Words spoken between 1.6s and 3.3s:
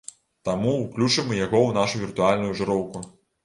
ў нашу віртуальную жыроўку.